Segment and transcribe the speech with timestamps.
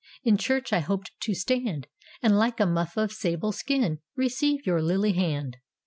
[0.23, 1.85] In church I hoped to stand.
[2.23, 5.57] And like a muS of sable skin Receive your lily hand.